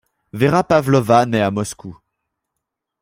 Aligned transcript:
Vera 0.33 0.63
Pavlova 0.63 1.27
naît 1.27 1.43
à 1.43 1.51
Moscou. 1.51 1.95